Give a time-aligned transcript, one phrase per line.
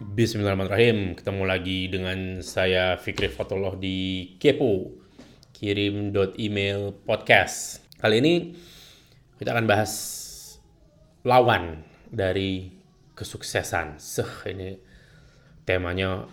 [0.00, 1.12] Bismillahirrahmanirrahim.
[1.12, 4.96] Ketemu lagi dengan saya Fikri Fatullah di Kepo.
[5.52, 7.84] Kirim email podcast.
[8.00, 8.56] Kali ini
[9.36, 9.92] kita akan bahas
[11.20, 12.72] lawan dari
[13.12, 14.00] kesuksesan.
[14.00, 14.80] Seh, ini
[15.68, 16.24] temanya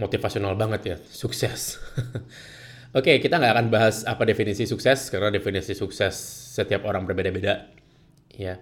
[0.00, 1.76] motivasional banget ya, sukses.
[2.96, 6.16] Oke, kita nggak akan bahas apa definisi sukses karena definisi sukses
[6.56, 7.68] setiap orang berbeda-beda.
[8.32, 8.56] Ya,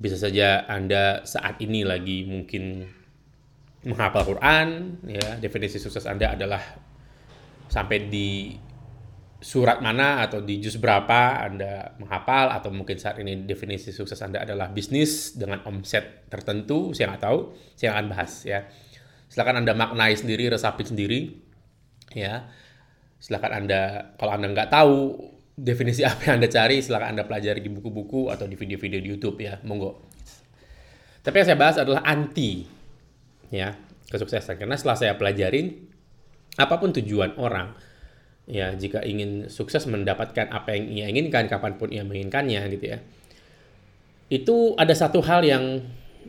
[0.00, 2.88] bisa saja Anda saat ini lagi mungkin
[3.84, 6.62] menghafal Quran, ya definisi sukses Anda adalah
[7.66, 8.56] sampai di
[9.36, 14.42] surat mana atau di juz berapa Anda menghafal atau mungkin saat ini definisi sukses Anda
[14.42, 17.38] adalah bisnis dengan omset tertentu, saya nggak tahu,
[17.76, 18.64] saya akan bahas ya.
[19.28, 21.20] Silakan Anda maknai sendiri, resapi sendiri,
[22.16, 22.48] ya.
[23.20, 25.20] Silakan Anda, kalau Anda nggak tahu
[25.56, 29.36] definisi apa yang Anda cari, silakan Anda pelajari di buku-buku atau di video-video di YouTube
[29.44, 30.00] ya, monggo.
[31.20, 32.75] Tapi yang saya bahas adalah anti
[33.50, 33.76] ya
[34.10, 34.58] kesuksesan.
[34.60, 35.86] Karena setelah saya pelajarin
[36.56, 37.76] apa pun tujuan orang
[38.46, 42.98] ya jika ingin sukses mendapatkan apa yang ia inginkan kapan pun ia menginginkannya gitu ya
[44.26, 45.82] itu ada satu hal yang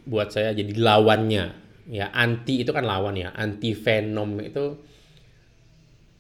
[0.06, 1.46] buat saya jadi lawannya.
[1.88, 4.76] Ya anti itu kan lawan ya anti venom itu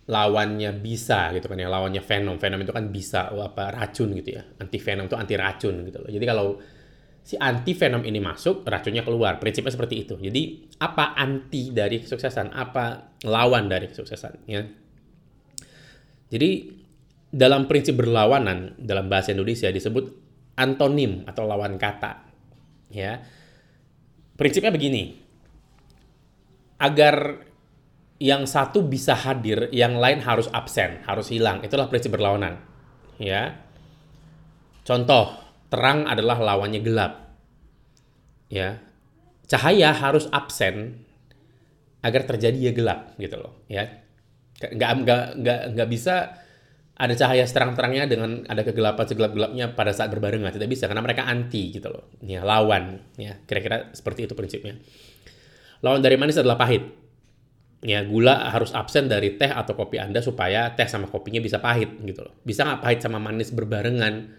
[0.08, 2.40] lawannya bisa gitu kan ya lawannya venom.
[2.40, 6.10] Venom itu kan bisa apa racun gitu ya anti venom itu anti racun gitu loh.
[6.10, 6.58] Jadi kalau
[7.28, 9.36] si anti venom ini masuk, racunnya keluar.
[9.36, 10.16] Prinsipnya seperti itu.
[10.16, 12.56] Jadi apa anti dari kesuksesan?
[12.56, 14.48] Apa lawan dari kesuksesan?
[14.48, 14.64] Ya.
[16.32, 16.72] Jadi
[17.28, 20.08] dalam prinsip berlawanan dalam bahasa Indonesia disebut
[20.56, 22.24] antonim atau lawan kata.
[22.96, 23.20] Ya.
[24.40, 25.20] Prinsipnya begini.
[26.80, 27.44] Agar
[28.24, 31.60] yang satu bisa hadir, yang lain harus absen, harus hilang.
[31.60, 32.56] Itulah prinsip berlawanan.
[33.20, 33.68] Ya.
[34.88, 37.14] Contoh, terang adalah lawannya gelap.
[38.48, 38.80] Ya.
[39.48, 41.08] Cahaya harus absen
[42.04, 43.88] agar terjadi ya gelap gitu loh, ya.
[44.60, 46.36] Nggak nggak nggak nggak bisa
[46.98, 50.50] ada cahaya terang-terangnya dengan ada kegelapan segelap-gelapnya pada saat berbarengan.
[50.50, 52.10] Tidak bisa karena mereka anti gitu loh.
[52.26, 53.38] Ya lawan ya.
[53.46, 54.82] Kira-kira seperti itu prinsipnya.
[55.86, 56.84] Lawan dari manis adalah pahit.
[57.86, 61.94] Ya gula harus absen dari teh atau kopi anda supaya teh sama kopinya bisa pahit
[62.02, 62.34] gitu loh.
[62.42, 64.34] Bisa nggak pahit sama manis berbarengan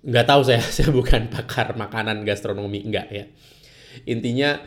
[0.00, 3.24] nggak tahu saya saya bukan pakar makanan gastronomi enggak ya.
[4.08, 4.60] Intinya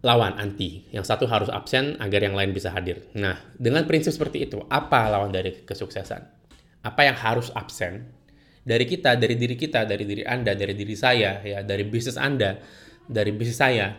[0.00, 0.88] lawan anti.
[0.92, 3.04] Yang satu harus absen agar yang lain bisa hadir.
[3.16, 6.22] Nah dengan prinsip seperti itu apa lawan dari kesuksesan?
[6.80, 8.08] Apa yang harus absen
[8.64, 12.60] dari kita dari diri kita dari diri anda dari diri saya ya dari bisnis anda
[13.04, 13.96] dari bisnis saya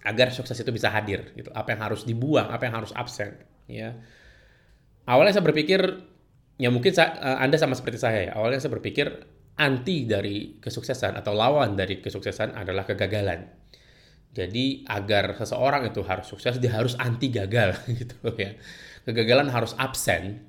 [0.00, 1.52] agar sukses itu bisa hadir gitu.
[1.52, 3.36] Apa yang harus dibuang apa yang harus absen
[3.68, 3.92] ya.
[5.04, 5.80] Awalnya saya berpikir
[6.60, 8.32] ya mungkin saya, uh, Anda sama seperti saya ya.
[8.36, 9.08] Awalnya saya berpikir
[9.56, 13.48] anti dari kesuksesan atau lawan dari kesuksesan adalah kegagalan.
[14.30, 18.60] Jadi agar seseorang itu harus sukses dia harus anti gagal gitu ya.
[19.08, 20.44] Kegagalan harus absen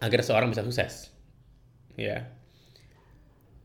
[0.00, 1.12] agar seorang bisa sukses.
[2.00, 2.32] Ya.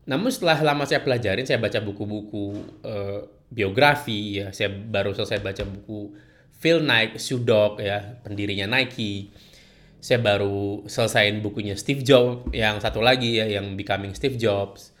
[0.04, 2.44] Namun setelah lama saya pelajarin, saya baca buku-buku
[2.84, 6.14] uh, biografi ya, saya baru selesai baca buku
[6.60, 9.32] Phil Knight, Dog ya, pendirinya Nike
[10.06, 14.94] saya baru selesaiin bukunya Steve Jobs yang satu lagi ya yang Becoming Steve Jobs.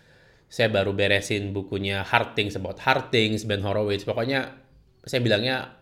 [0.50, 3.14] Saya baru beresin bukunya Hard Things About Hard
[3.46, 4.02] Ben Horowitz.
[4.02, 4.58] Pokoknya
[5.06, 5.78] saya bilangnya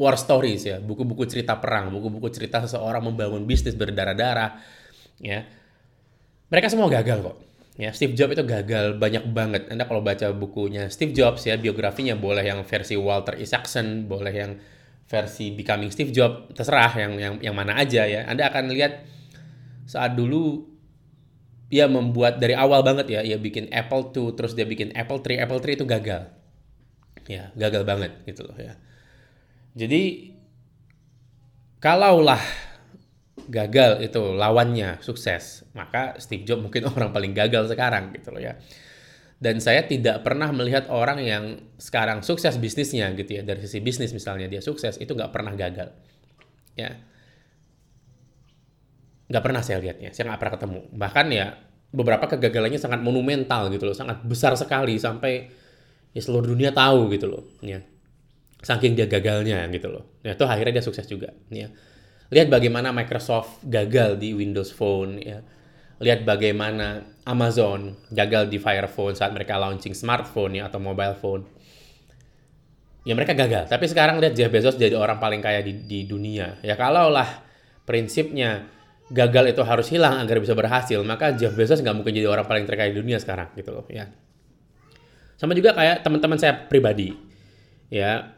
[0.00, 4.56] war stories ya buku-buku cerita perang buku-buku cerita seseorang membangun bisnis berdarah-darah
[5.20, 5.44] ya.
[6.48, 7.36] Mereka semua gagal kok
[7.76, 7.92] ya.
[7.92, 9.68] Steve Jobs itu gagal banyak banget.
[9.68, 14.56] Anda kalau baca bukunya Steve Jobs ya biografinya boleh yang versi Walter Isaacson boleh yang
[15.10, 18.30] versi Becoming Steve Jobs terserah yang yang yang mana aja ya.
[18.30, 19.02] Anda akan lihat
[19.90, 20.70] saat dulu
[21.66, 25.50] dia membuat dari awal banget ya dia bikin Apple II terus dia bikin Apple III
[25.50, 26.22] Apple III itu gagal.
[27.26, 28.78] Ya gagal banget gitu loh ya.
[29.74, 30.30] Jadi
[31.82, 32.42] kalaulah
[33.50, 38.54] gagal itu lawannya sukses maka Steve Jobs mungkin orang paling gagal sekarang gitu loh ya
[39.40, 41.44] dan saya tidak pernah melihat orang yang
[41.80, 43.42] sekarang sukses bisnisnya gitu ya.
[43.42, 45.88] Dari sisi bisnis misalnya dia sukses itu nggak pernah gagal.
[46.76, 47.00] Ya.
[49.32, 50.80] Nggak pernah saya lihatnya saya nggak pernah ketemu.
[50.92, 51.46] Bahkan ya
[51.88, 55.48] beberapa kegagalannya sangat monumental gitu loh sangat besar sekali sampai
[56.14, 57.80] ya seluruh dunia tahu gitu loh ya.
[58.60, 60.20] Saking dia gagalnya gitu loh.
[60.20, 61.72] Ya itu akhirnya dia sukses juga ya.
[62.28, 65.40] Lihat bagaimana Microsoft gagal di Windows Phone ya
[66.00, 71.44] lihat bagaimana Amazon gagal di Fire Phone saat mereka launching smartphone ya atau mobile phone.
[73.04, 73.68] Ya mereka gagal.
[73.68, 76.60] Tapi sekarang lihat Jeff Bezos jadi orang paling kaya di, di dunia.
[76.60, 77.44] Ya kalaulah
[77.84, 78.68] prinsipnya
[79.12, 82.64] gagal itu harus hilang agar bisa berhasil, maka Jeff Bezos nggak mungkin jadi orang paling
[82.64, 84.08] terkaya di dunia sekarang gitu loh ya.
[85.40, 87.16] Sama juga kayak teman-teman saya pribadi.
[87.88, 88.36] Ya,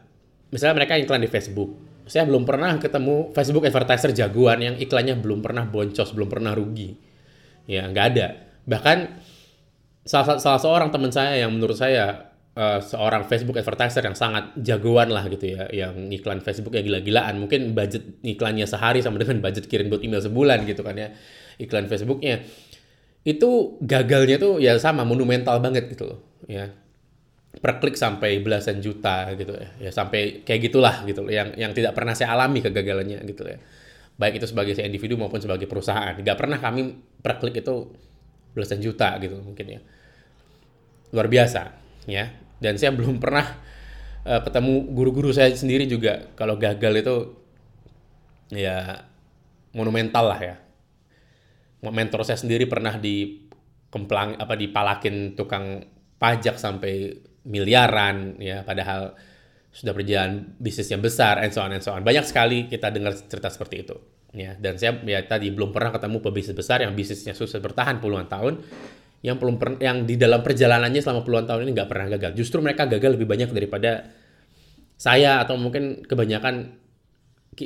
[0.49, 1.75] misalnya mereka iklan di Facebook.
[2.07, 7.12] Saya belum pernah ketemu Facebook advertiser jagoan yang iklannya belum pernah boncos, belum pernah rugi.
[7.69, 8.27] Ya, nggak ada.
[8.67, 8.97] Bahkan
[10.03, 15.09] salah, salah seorang teman saya yang menurut saya uh, seorang Facebook advertiser yang sangat jagoan
[15.09, 17.39] lah gitu ya, yang iklan Facebook ya gila-gilaan.
[17.39, 21.09] Mungkin budget iklannya sehari sama dengan budget kirim buat email sebulan gitu kan ya,
[21.59, 22.43] iklan Facebooknya.
[23.23, 26.19] Itu gagalnya tuh ya sama, monumental banget gitu loh.
[26.43, 26.75] Ya,
[27.63, 29.89] per klik sampai belasan juta gitu ya.
[29.89, 33.59] Ya sampai kayak gitulah gitu loh yang yang tidak pernah saya alami kegagalannya gitu ya.
[34.13, 36.13] Baik itu sebagai individu maupun sebagai perusahaan.
[36.19, 37.91] Gak pernah kami per klik itu
[38.53, 39.81] belasan juta gitu mungkin ya.
[41.13, 41.73] Luar biasa
[42.05, 42.29] ya.
[42.61, 43.43] Dan saya belum pernah
[44.23, 47.15] uh, ketemu guru-guru saya sendiri juga kalau gagal itu
[48.53, 49.03] ya
[49.73, 50.55] monumental lah ya.
[51.83, 53.43] Mentor saya sendiri pernah di
[53.91, 55.83] kemplang apa dipalakin tukang
[56.15, 57.11] pajak sampai
[57.43, 59.13] miliaran ya padahal
[59.73, 62.05] sudah berjalan bisnisnya besar and so on and so on.
[62.05, 63.97] Banyak sekali kita dengar cerita seperti itu
[64.33, 68.25] ya dan saya ya tadi belum pernah ketemu pebisnis besar yang bisnisnya sukses bertahan puluhan
[68.25, 68.65] tahun
[69.23, 72.35] yang belum per, yang di dalam perjalanannya selama puluhan tahun ini nggak pernah gagal.
[72.35, 74.11] Justru mereka gagal lebih banyak daripada
[74.99, 76.75] saya atau mungkin kebanyakan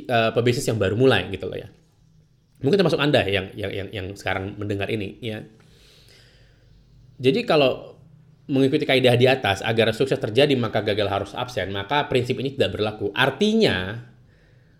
[0.06, 1.66] uh, pebisnis yang baru mulai gitu loh ya.
[2.62, 5.42] Mungkin termasuk Anda yang yang yang, yang sekarang mendengar ini ya.
[7.18, 7.97] Jadi kalau
[8.48, 12.80] mengikuti kaidah di atas agar sukses terjadi maka gagal harus absen, maka prinsip ini tidak
[12.80, 13.12] berlaku.
[13.12, 14.00] Artinya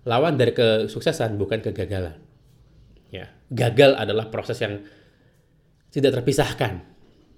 [0.08, 2.16] lawan dari kesuksesan bukan kegagalan.
[3.12, 4.80] Ya, gagal adalah proses yang
[5.92, 6.80] tidak terpisahkan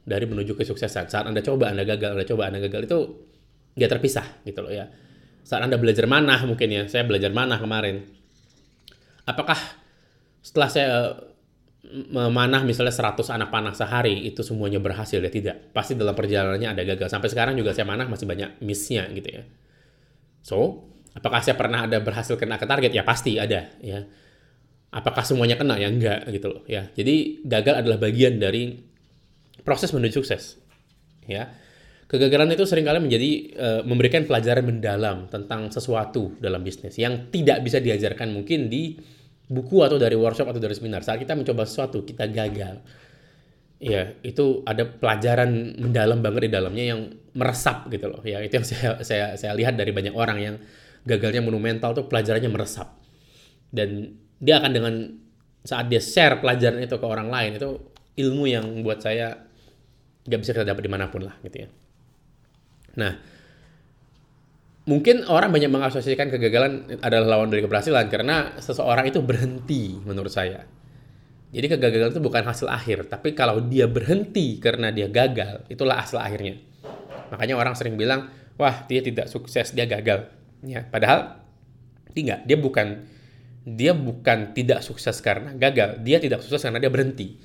[0.06, 1.10] dari menuju kesuksesan.
[1.10, 2.98] Saat Anda coba, Anda gagal, Anda coba, Anda gagal itu
[3.74, 4.86] nggak terpisah gitu loh ya.
[5.42, 8.06] Saat Anda belajar manah mungkin ya, saya belajar manah kemarin.
[9.26, 9.58] Apakah
[10.42, 10.90] setelah saya
[11.88, 15.32] memanah misalnya 100 anak panah sehari itu semuanya berhasil ya?
[15.32, 15.72] Tidak.
[15.72, 17.08] Pasti dalam perjalanannya ada gagal.
[17.08, 19.42] Sampai sekarang juga saya manah masih banyak missnya gitu ya.
[20.44, 20.86] So
[21.16, 22.92] apakah saya pernah ada berhasil kena ke target?
[22.92, 24.04] Ya pasti ada ya.
[24.92, 25.80] Apakah semuanya kena?
[25.80, 26.92] Ya enggak gitu loh ya.
[26.92, 28.76] Jadi gagal adalah bagian dari
[29.64, 30.60] proses menuju sukses
[31.24, 31.48] ya.
[32.10, 37.62] Kegagalan itu sering kali menjadi uh, memberikan pelajaran mendalam tentang sesuatu dalam bisnis yang tidak
[37.62, 38.98] bisa diajarkan mungkin di
[39.50, 41.02] buku atau dari workshop atau dari seminar.
[41.02, 42.78] Saat kita mencoba sesuatu kita gagal.
[43.80, 47.00] Ya itu ada pelajaran mendalam banget di dalamnya yang
[47.34, 48.22] meresap gitu loh.
[48.22, 50.54] Ya itu yang saya saya saya lihat dari banyak orang yang
[51.02, 52.94] gagalnya monumental tuh pelajarannya meresap.
[53.74, 54.94] Dan dia akan dengan
[55.66, 57.68] saat dia share pelajaran itu ke orang lain itu
[58.20, 59.48] ilmu yang buat saya
[60.24, 61.68] nggak bisa kita dapat di mana pun lah gitu ya.
[63.00, 63.12] Nah
[64.90, 70.66] mungkin orang banyak mengasosiasikan kegagalan adalah lawan dari keberhasilan karena seseorang itu berhenti menurut saya.
[71.54, 76.18] Jadi kegagalan itu bukan hasil akhir, tapi kalau dia berhenti karena dia gagal, itulah hasil
[76.18, 76.58] akhirnya.
[77.30, 80.26] Makanya orang sering bilang, wah dia tidak sukses, dia gagal.
[80.66, 81.38] Ya, padahal
[82.10, 83.06] tidak, dia bukan
[83.62, 87.38] dia bukan tidak sukses karena gagal, dia tidak sukses karena dia berhenti.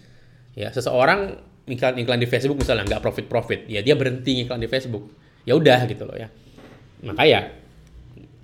[0.57, 4.69] Ya, seseorang iklan iklan di Facebook misalnya nggak profit profit, ya dia berhenti iklan di
[4.69, 5.13] Facebook.
[5.45, 6.29] Ya udah gitu loh ya
[7.05, 7.41] maka ya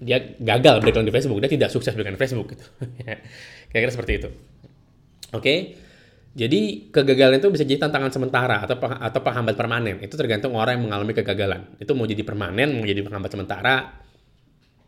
[0.02, 2.66] dia gagal beriklan di Facebook, dia tidak sukses beriklan di Facebook gitu.
[3.70, 4.30] Kira-kira seperti itu.
[5.38, 5.56] Oke.
[6.32, 10.00] Jadi kegagalan itu bisa jadi tantangan sementara atau atau penghambat permanen.
[10.00, 11.76] Itu tergantung orang yang mengalami kegagalan.
[11.76, 14.00] Itu mau jadi permanen, mau jadi penghambat sementara,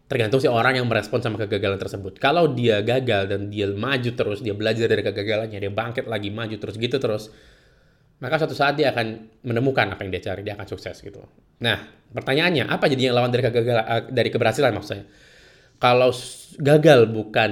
[0.07, 2.15] tergantung si orang yang merespon sama kegagalan tersebut.
[2.21, 6.55] Kalau dia gagal dan dia maju terus, dia belajar dari kegagalannya, dia bangkit lagi, maju
[6.55, 7.27] terus gitu terus,
[8.23, 11.19] maka suatu saat dia akan menemukan apa yang dia cari, dia akan sukses gitu.
[11.59, 11.75] Nah,
[12.15, 15.03] pertanyaannya apa jadi yang lawan dari kegagalan eh, dari keberhasilan maksudnya?
[15.75, 16.15] Kalau
[16.55, 17.51] gagal bukan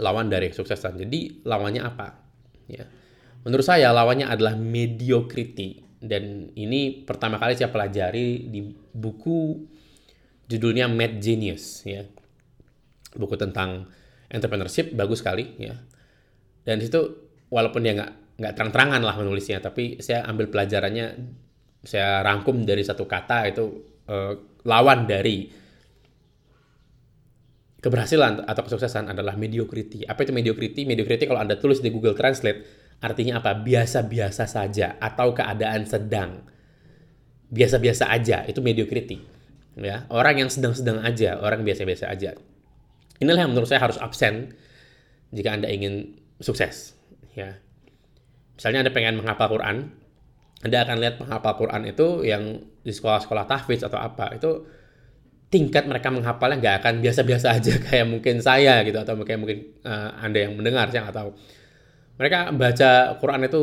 [0.00, 2.24] lawan dari kesuksesan, jadi lawannya apa?
[2.72, 2.88] Ya.
[3.44, 8.64] Menurut saya lawannya adalah mediocrity dan ini pertama kali saya pelajari di
[8.96, 9.60] buku
[10.48, 12.00] judulnya Mad Genius ya.
[13.12, 13.92] Buku tentang
[14.32, 15.76] entrepreneurship bagus sekali ya.
[16.64, 21.06] Dan situ walaupun dia nggak nggak terang-terangan lah menulisnya tapi saya ambil pelajarannya
[21.84, 23.64] saya rangkum dari satu kata itu
[24.08, 25.52] uh, lawan dari
[27.84, 30.08] keberhasilan atau kesuksesan adalah mediocrity.
[30.08, 30.88] Apa itu mediocrity?
[30.88, 32.64] Mediocrity kalau Anda tulis di Google Translate
[33.04, 33.52] artinya apa?
[33.60, 36.48] Biasa-biasa saja atau keadaan sedang.
[37.52, 39.20] Biasa-biasa aja itu mediocrity.
[39.76, 42.38] Ya, orang yang sedang-sedang aja, orang biasa-biasa aja.
[43.18, 44.54] Inilah yang menurut saya harus absen
[45.34, 46.94] jika Anda ingin sukses,
[47.34, 47.58] ya.
[48.54, 49.76] Misalnya Anda pengen menghafal Quran,
[50.62, 52.42] Anda akan lihat penghafal Quran itu yang
[52.84, 54.50] di sekolah-sekolah tahfidz atau apa, itu
[55.50, 60.18] tingkat mereka menghafalnya nggak akan biasa-biasa aja kayak mungkin saya gitu atau kayak mungkin uh,
[60.18, 61.30] Anda yang mendengar saya nggak tahu.
[62.14, 63.62] Mereka baca Quran itu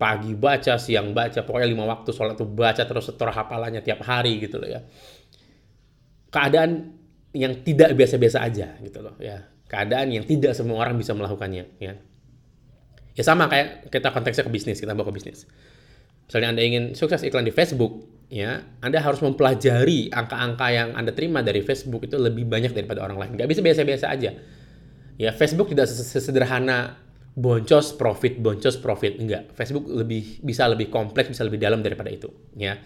[0.00, 4.40] pagi baca, siang baca, pokoknya lima waktu sholat tuh baca terus setor hafalannya tiap hari
[4.40, 4.80] gitu loh ya.
[6.30, 6.96] keadaan
[7.30, 11.94] yang tidak biasa-biasa aja gitu loh ya keadaan yang tidak semua orang bisa melakukannya ya
[13.14, 15.46] ya sama kayak kita konteksnya ke bisnis kita bawa ke bisnis.
[16.30, 21.42] Misalnya anda ingin sukses iklan di Facebook ya anda harus mempelajari angka-angka yang anda terima
[21.42, 23.30] dari Facebook itu lebih banyak daripada orang lain.
[23.34, 24.30] Nggak bisa biasa-biasa aja.
[25.20, 26.96] Ya Facebook tidak sesederhana
[27.34, 29.18] boncos profit boncos profit.
[29.18, 32.78] Enggak Facebook lebih bisa lebih kompleks bisa lebih dalam daripada itu ya.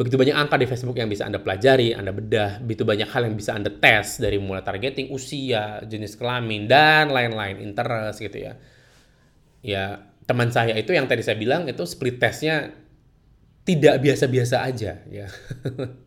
[0.00, 3.36] Begitu banyak angka di Facebook yang bisa Anda pelajari, Anda bedah, begitu banyak hal yang
[3.36, 8.56] bisa Anda tes dari mulai targeting usia, jenis kelamin dan lain-lain, interest gitu ya.
[9.60, 12.72] Ya, teman saya itu yang tadi saya bilang itu split testnya
[13.68, 15.26] tidak biasa-biasa aja ya.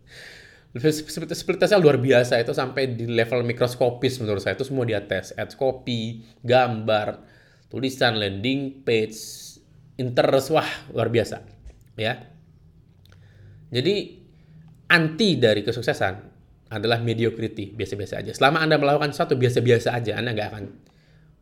[0.74, 5.06] split, split testnya luar biasa itu sampai di level mikroskopis menurut saya itu semua dia
[5.06, 7.22] tes, ads copy, gambar,
[7.70, 9.18] tulisan, landing page,
[10.02, 11.46] interest, wah luar biasa
[11.94, 12.34] ya
[13.74, 13.96] jadi
[14.94, 16.14] anti dari kesuksesan
[16.70, 18.32] adalah mediocrity, biasa-biasa aja.
[18.38, 20.64] Selama Anda melakukan sesuatu biasa-biasa aja, Anda nggak akan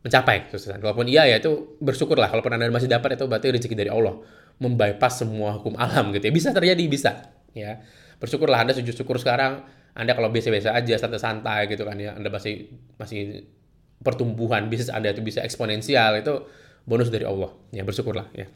[0.02, 0.82] mencapai kesuksesan.
[0.82, 2.28] Kalaupun iya ya itu bersyukurlah.
[2.28, 4.18] Kalaupun Anda masih dapat itu berarti rezeki dari Allah.
[4.58, 6.32] Membypass semua hukum alam gitu ya.
[6.34, 7.30] Bisa terjadi, bisa.
[7.54, 7.82] Ya.
[8.18, 9.62] Bersyukurlah Anda sujud syukur sekarang.
[9.94, 12.18] Anda kalau biasa-biasa aja, santai-santai gitu kan ya.
[12.18, 13.46] Anda masih masih
[14.02, 16.46] pertumbuhan bisnis Anda itu bisa eksponensial itu
[16.82, 17.54] bonus dari Allah.
[17.70, 18.50] Ya, bersyukurlah ya.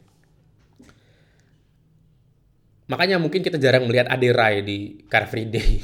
[2.87, 5.69] Makanya mungkin kita jarang melihat Ade Rai di Car Free Day.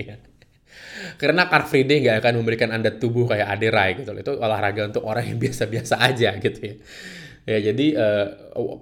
[0.00, 0.16] Ya.
[1.16, 4.12] Karena Car Free Day nggak akan memberikan Anda tubuh kayak Ade Rai gitu.
[4.16, 6.76] Itu olahraga untuk orang yang biasa-biasa aja gitu ya.
[7.48, 8.26] Ya jadi uh,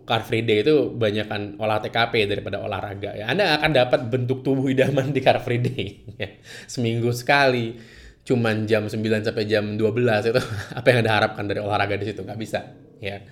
[0.03, 3.31] Car Free Day itu banyakkan olah TKP daripada olahraga ya.
[3.31, 6.31] Anda akan dapat bentuk tubuh idaman di Car Free Day ya.
[6.67, 7.99] Seminggu sekali
[8.29, 9.81] cuman jam 9 sampai jam 12
[10.29, 10.43] itu
[10.79, 12.61] apa yang Anda harapkan dari olahraga di situ nggak bisa
[13.01, 13.25] ya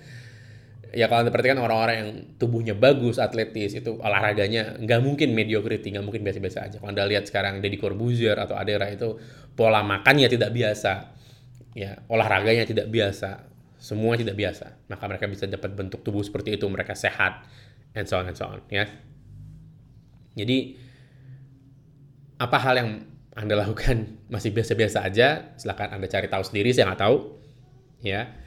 [0.93, 6.05] ya kalau anda perhatikan orang-orang yang tubuhnya bagus, atletis, itu olahraganya nggak mungkin mediocrity, nggak
[6.05, 6.75] mungkin biasa-biasa aja.
[6.79, 9.19] Kalau anda lihat sekarang Deddy Corbuzier atau Adera itu
[9.57, 11.11] pola makannya tidak biasa,
[11.75, 13.47] ya olahraganya tidak biasa,
[13.81, 14.87] semua tidak biasa.
[14.87, 17.43] Maka mereka bisa dapat bentuk tubuh seperti itu, mereka sehat,
[17.97, 18.87] and so on and so on, ya.
[20.37, 20.77] Jadi
[22.37, 22.89] apa hal yang
[23.35, 27.17] anda lakukan masih biasa-biasa aja, silahkan anda cari tahu sendiri, saya nggak tahu,
[28.05, 28.46] ya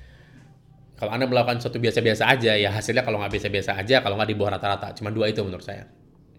[1.00, 4.36] kalau Anda melakukan sesuatu biasa-biasa aja, ya hasilnya kalau nggak biasa-biasa aja, kalau nggak di
[4.36, 4.92] bawah rata-rata.
[4.92, 5.88] Cuma dua itu menurut saya.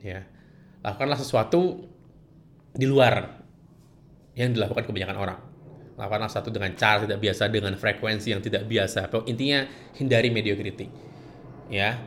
[0.06, 0.22] Ya.
[0.86, 1.90] Lakukanlah sesuatu
[2.70, 3.42] di luar
[4.38, 5.40] yang dilakukan kebanyakan orang.
[5.98, 9.10] Lakukanlah sesuatu dengan cara tidak biasa, dengan frekuensi yang tidak biasa.
[9.26, 9.66] Intinya
[9.98, 10.94] hindari mediocrity.
[11.74, 11.98] Ya.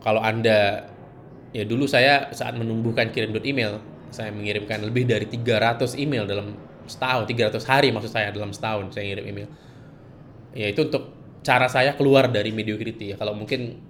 [0.00, 0.88] Kalau Anda
[1.52, 6.56] ya dulu saya saat menumbuhkan kirim email, saya mengirimkan lebih dari 300 email dalam
[6.88, 9.48] setahun, 300 hari maksud saya dalam setahun saya ngirim email.
[10.56, 11.17] Ya itu untuk
[11.48, 13.16] cara saya keluar dari mediocrity ya.
[13.16, 13.80] Kalau mungkin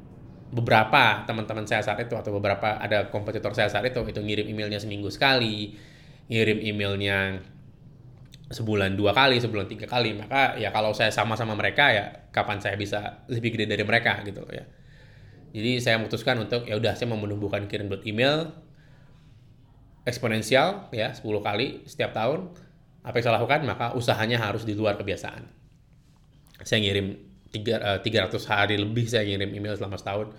[0.54, 4.78] beberapa teman-teman saya saat itu atau beberapa ada kompetitor saya saat itu itu ngirim emailnya
[4.78, 5.74] seminggu sekali,
[6.30, 7.42] ngirim emailnya
[8.48, 12.78] sebulan dua kali, sebulan tiga kali, maka ya kalau saya sama-sama mereka ya kapan saya
[12.78, 14.64] bisa lebih gede dari mereka gitu ya.
[15.52, 18.54] Jadi saya memutuskan untuk ya udah saya mau menumbuhkan kirim email
[20.06, 22.54] eksponensial ya 10 kali setiap tahun.
[23.04, 25.44] Apa yang saya lakukan maka usahanya harus di luar kebiasaan.
[26.64, 30.32] Saya ngirim tiga, uh, eh, 300 hari lebih saya ngirim email selama setahun.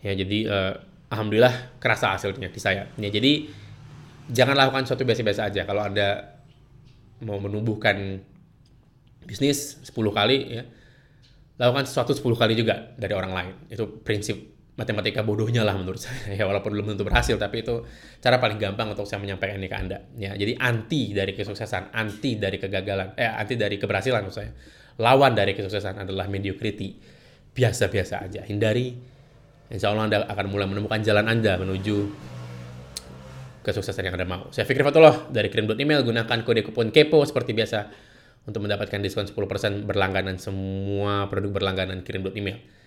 [0.00, 0.72] Ya jadi uh,
[1.12, 2.88] alhamdulillah kerasa hasilnya di saya.
[2.96, 3.50] Ya jadi
[4.30, 5.62] jangan lakukan sesuatu biasa-biasa aja.
[5.66, 6.40] Kalau anda
[7.20, 8.24] mau menumbuhkan
[9.28, 10.64] bisnis 10 kali ya
[11.60, 13.54] lakukan sesuatu 10 kali juga dari orang lain.
[13.68, 14.49] Itu prinsip
[14.80, 17.84] matematika bodohnya lah menurut saya ya walaupun belum tentu berhasil tapi itu
[18.24, 22.40] cara paling gampang untuk saya menyampaikan ini ke anda ya jadi anti dari kesuksesan anti
[22.40, 24.50] dari kegagalan eh anti dari keberhasilan menurut saya
[25.00, 27.00] lawan dari kesuksesan adalah mediocrity.
[27.50, 28.92] Biasa-biasa aja, hindari.
[29.72, 31.96] Insya Allah Anda akan mulai menemukan jalan Anda menuju
[33.64, 34.52] kesuksesan yang Anda mau.
[34.52, 37.88] Saya Fikri Fatullah dari kirim.email, gunakan kode kupon KEPO seperti biasa
[38.44, 42.79] untuk mendapatkan diskon 10% berlangganan semua produk berlangganan kirim.email.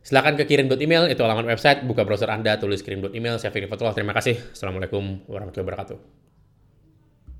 [0.00, 3.36] Silahkan ke kirim.email, itu alamat website, buka browser Anda, tulis kirim.email.
[3.36, 4.36] Saya Fikri Fatullah, terima kasih.
[4.56, 6.19] Assalamualaikum warahmatullahi wabarakatuh.